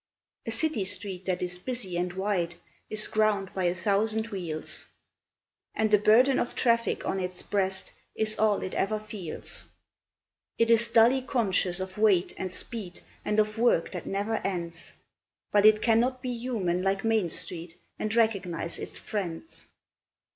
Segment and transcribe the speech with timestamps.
[0.47, 2.55] A city street that is busy and wide
[2.89, 4.87] is ground by a thousand wheels,
[5.75, 9.65] And a burden of traffic on its breast is all it ever feels:
[10.57, 14.93] It is dully conscious of weight and speed and of work that never ends,
[15.51, 19.67] But it cannot be human like Main Street, and recognise its friends.